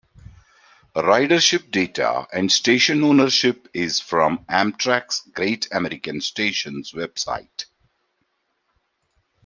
[0.95, 7.65] Ridership data and station ownership is from Amtrak's Great American Stations website.